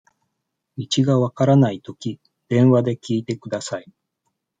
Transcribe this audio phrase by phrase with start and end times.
[0.77, 3.91] 道がわからないとき、電話で聞いてください。